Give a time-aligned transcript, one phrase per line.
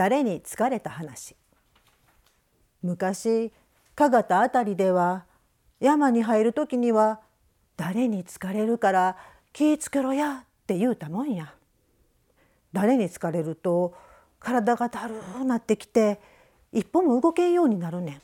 [0.00, 1.36] 誰に疲れた話
[2.82, 3.52] 昔
[3.94, 5.26] 加賀田あたりでは
[5.78, 7.20] 山に入る時には
[7.76, 9.18] 誰に疲れるから
[9.52, 11.52] 気ぃつけろやって言うたもんや。
[12.72, 13.94] 誰に疲れると
[14.38, 16.18] 体がだるうなってきて
[16.72, 18.22] 一歩も動けんようになるねん。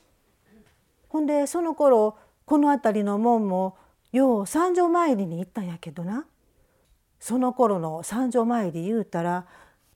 [1.11, 2.17] ほんでその頃
[2.47, 3.77] この辺りの門も
[4.13, 6.25] よう三条参りに行ったんやけどな
[7.21, 9.45] その頃の三条参り言うたら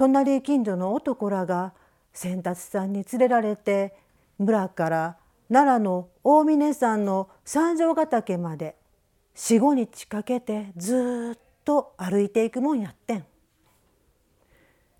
[0.00, 1.74] 隣近所の男らが
[2.14, 3.94] 先達さんに連れられて
[4.38, 5.16] 村から
[5.52, 8.76] 奈良の大峰山の三条ヶ岳まで
[9.34, 13.26] 四五日かけてずっと歩いていくもんやってん。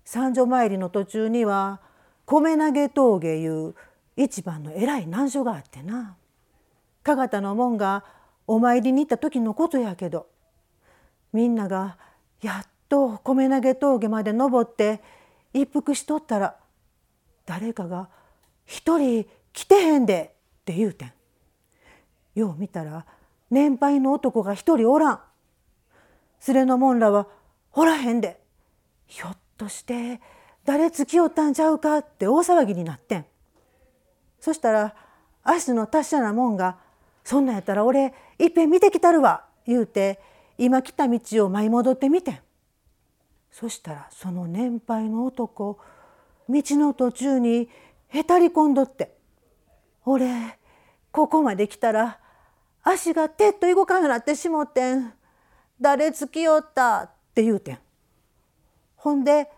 [0.05, 1.81] 三条参りの途中には
[2.25, 3.73] 米投げ峠いう
[4.15, 6.15] 一番の偉い難所があってな
[7.01, 8.03] 加賀田の門が
[8.45, 10.27] お参りに行った時のことやけど
[11.33, 11.97] みんなが
[12.43, 15.01] やっと米投げ峠まで登って
[15.53, 16.57] 一服しとったら
[17.45, 18.09] 誰かが
[18.67, 21.13] 「一人来てへんで」って言うてん。
[22.35, 23.05] よう見たら
[23.49, 25.21] 年配の男が一人おらん。
[26.47, 27.27] 連れのもんらは
[27.71, 28.41] おらへんで。
[29.07, 30.19] ひょっとして
[30.65, 33.25] 誰つきよったんちゃうかって大騒ぎになってん。
[34.41, 34.95] そしたら
[35.43, 36.77] 足の達者なもんが
[37.23, 40.19] 「そんなんやったら俺いっぺん見てきたるわ」言うて
[40.57, 42.39] 今来た道を舞い戻ってみてん。
[43.51, 45.77] そしたらその年配の男
[46.49, 47.69] 道の途中に
[48.07, 49.15] へたり込んどって
[50.05, 50.57] 「俺
[51.11, 52.19] ここまで来たら
[52.83, 55.13] 足がてっと動かんようなってしもてん
[55.79, 57.79] 誰つきよった」って言うてん。
[58.95, 59.49] ほんで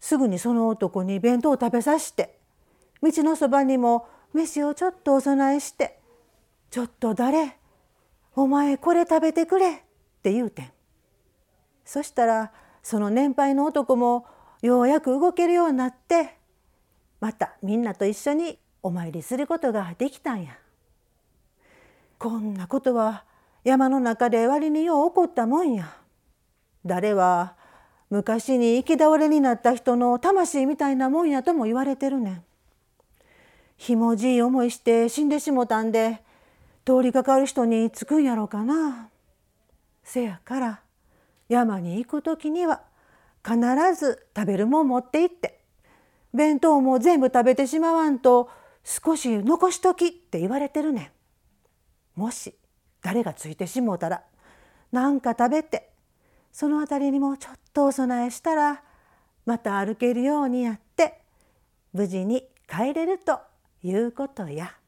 [0.00, 2.38] すぐにその男に弁当を食べさして
[3.02, 5.98] 道のそばにも飯をちょっとお供えして
[6.70, 7.56] 「ちょっと誰？
[8.36, 9.80] お前これ食べてくれ」っ
[10.22, 10.72] て言うてん。
[11.84, 14.26] そしたらその年配の男も
[14.62, 16.36] ようやく動けるようになって
[17.20, 20.58] またみんなと一緒にお参りすることができたんや。
[22.18, 23.24] こんなことは
[23.64, 25.96] 山の中で割によう起こったもんや。
[26.84, 27.54] 誰は
[28.08, 32.44] 昔に行き倒れになった人の魂みたいなもんやとも言われてるねん。
[33.76, 36.22] ひもじい思いして死んでしもたんで
[36.84, 39.08] 通りかかる人につくんやろうかな。
[40.02, 40.80] せやから
[41.50, 42.80] 山に行く時には
[43.44, 43.58] 必
[43.98, 45.60] ず食べるもん持って行って
[46.32, 48.48] 弁当も全部食べてしまわんと
[48.84, 51.12] 少し残しときって言われてるね
[52.16, 52.20] ん。
[52.20, 52.54] もし
[53.02, 54.22] 誰がついてしもうたら
[54.92, 55.90] 何か食べて
[56.52, 58.82] その辺りにもちょっとお供えしたら
[59.44, 61.20] また歩けるようにやって
[61.92, 63.40] 無事に帰れると
[63.82, 64.79] いうことや。